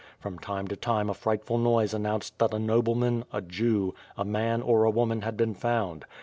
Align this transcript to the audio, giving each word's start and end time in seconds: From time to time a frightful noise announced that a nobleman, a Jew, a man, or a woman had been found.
From 0.19 0.39
time 0.39 0.67
to 0.69 0.75
time 0.75 1.11
a 1.11 1.13
frightful 1.13 1.59
noise 1.59 1.93
announced 1.93 2.39
that 2.39 2.55
a 2.55 2.57
nobleman, 2.57 3.23
a 3.31 3.39
Jew, 3.39 3.93
a 4.17 4.25
man, 4.25 4.63
or 4.63 4.83
a 4.83 4.89
woman 4.89 5.21
had 5.21 5.37
been 5.37 5.53
found. 5.53 6.05